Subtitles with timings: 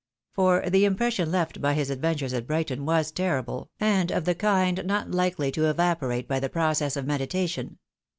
[0.33, 4.83] For the impression left by his adventures at Brighton was terrible, and of the kind
[4.83, 7.77] not likely to evaporate by the process of medi tation.